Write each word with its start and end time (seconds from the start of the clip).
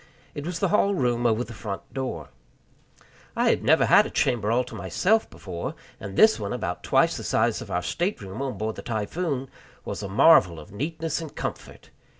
It 0.33 0.47
was 0.47 0.57
the 0.57 0.69
hall 0.69 0.95
room 0.95 1.27
over 1.27 1.43
the 1.43 1.53
front 1.53 1.93
door. 1.93 2.29
I 3.35 3.51
had 3.51 3.63
never 3.63 3.85
had 3.85 4.03
a 4.07 4.09
chamber 4.09 4.51
all 4.51 4.63
to 4.63 4.73
myself 4.73 5.29
before, 5.29 5.75
and 5.99 6.15
this 6.17 6.39
one, 6.39 6.53
about 6.53 6.81
twice 6.81 7.17
the 7.17 7.23
size 7.23 7.61
of 7.61 7.69
our 7.69 7.83
state 7.83 8.19
room 8.19 8.41
on 8.41 8.57
board 8.57 8.77
the 8.77 8.81
Typhoon, 8.81 9.47
was 9.85 10.01
a 10.01 10.09
marvel 10.09 10.59
of 10.59 10.71
neatness 10.71 11.21
and 11.21 11.35
comfort. 11.35 11.91